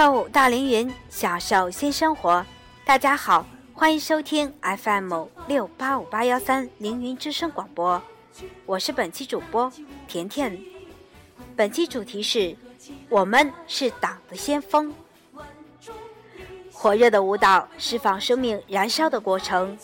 [0.00, 2.42] 跳舞大凌云，享受新生活。
[2.86, 8.02] 大家好，欢迎收听 FM 六八五八幺三凌云之声广播，
[8.64, 9.70] 我是本期主播
[10.08, 10.58] 甜甜。
[11.54, 12.56] 本期主题是：
[13.10, 14.90] 我们是党的先锋。
[16.72, 19.76] 火热的舞蹈，释放生命燃烧的过程。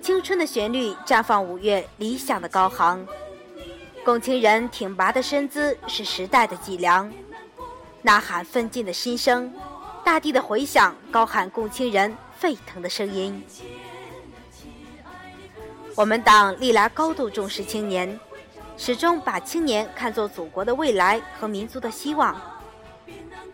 [0.00, 3.06] 青春的旋律，绽放五月理想的高航。
[4.02, 7.12] 共青人挺拔的身姿，是时代的脊梁。
[8.02, 9.52] 呐喊奋进的心声，
[10.04, 13.44] 大地的回响，高喊共青人沸腾的声音。
[15.94, 18.18] 我们党历来高度重视青年，
[18.76, 22.40] 始终把青年看作祖国的未来和民族的希望。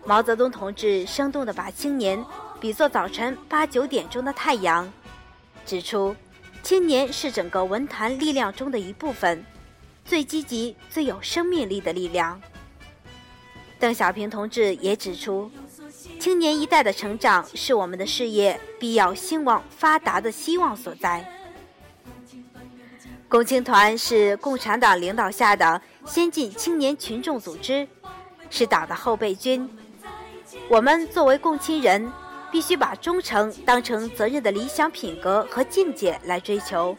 [0.04, 2.24] 毛泽东同志生动地把青年
[2.60, 4.88] 比作早晨八九点钟的太阳，
[5.65, 6.15] 指出
[6.62, 9.45] 青年是整个文坛力量中的一部分，
[10.04, 12.40] 最积极、最有生命力的力量。
[13.86, 15.48] 邓小平同志也指出，
[16.18, 21.24] 青年一代的成长是我们的事业必要兴旺发达的希望所在。
[23.28, 27.87] 共青团是共产党领导下的先进青年群众组织，
[28.51, 29.70] 是党的后备军。
[30.68, 32.10] 我们作为共青人，
[32.50, 36.96] 必须把忠诚当成责任的理想品格和境界来追求，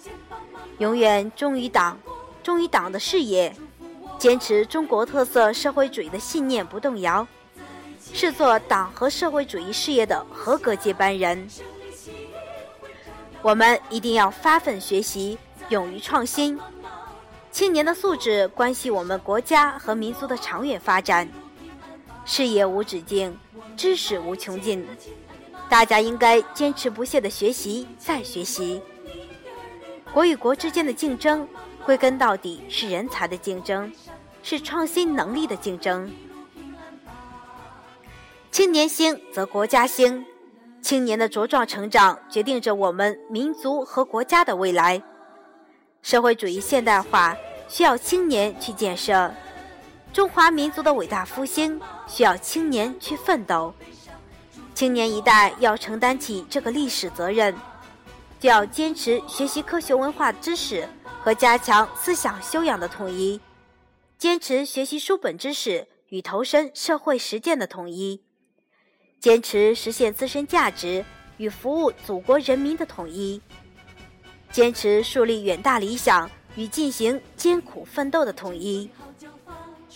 [0.77, 1.99] 永远忠于党，
[2.41, 3.53] 忠于党的事业。
[4.17, 7.25] 坚持中国特色社会主义的信念不动摇，
[8.13, 11.47] 是做党和社会主义事业的合格接班人。
[13.43, 15.37] 我们一定要发奋学习，
[15.69, 16.59] 勇于创新。
[17.51, 21.29] 青年的素质关系我们国家和民族的长远发展。
[22.25, 23.37] 事业无止境，
[23.77, 24.85] 知识无穷尽，
[25.69, 28.81] 大家应该坚持不懈的学习再学习。
[30.11, 31.47] 国与国之间的竞争。
[31.85, 33.89] 归根到底是人才的竞争，
[34.49, 36.09] 是创新能力的竞争。
[38.49, 40.25] 青年兴则国家兴，
[40.81, 45.03] 青年的茁壮成长决定着我们民族和国家的未来。
[46.01, 47.35] 社会主义现代化
[47.67, 49.29] 需要青年去建设，
[50.13, 53.73] 中华民族的伟大复兴需要青年去奋斗。
[54.73, 57.53] 青年一代要承担起这个历史责任，
[58.39, 60.87] 就要坚持学习科学文化知识。
[61.19, 63.37] 和加强思想修养的统一，
[64.17, 68.23] 坚持学习书本知识与投身社会实践的统一，
[69.19, 71.05] 坚持实现自身价值
[71.37, 73.39] 与服务祖国人民的统一，
[74.49, 78.89] 坚持树立远大理想与进行艰苦奋斗的统一，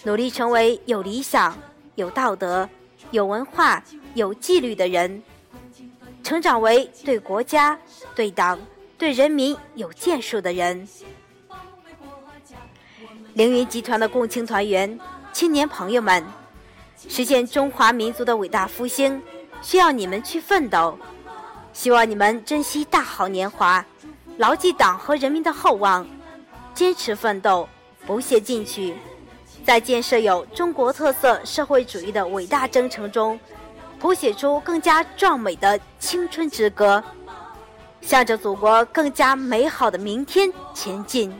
[0.03, 1.57] 努力成为有理想、
[1.95, 2.69] 有道德、
[3.09, 3.83] 有文化、
[4.13, 5.23] 有纪律的人，
[6.21, 7.79] 成长为对国家、
[8.15, 8.59] 对党、
[8.99, 10.87] 对人民有建树的人。
[13.33, 14.99] 凌云集团的共青团员、
[15.31, 16.25] 青年朋友们，
[17.07, 19.21] 实现中华民族的伟大复兴，
[19.61, 20.97] 需要你们去奋斗。
[21.73, 23.85] 希望你们珍惜大好年华，
[24.37, 26.05] 牢记党和人民的厚望，
[26.73, 27.67] 坚持奋斗，
[28.05, 28.93] 不懈进取，
[29.63, 33.39] 在建设有中国特色社会主义的伟大征程中，
[33.99, 37.01] 谱写出更加壮美的青春之歌，
[38.01, 41.33] 向着祖国更加美好的明天前进。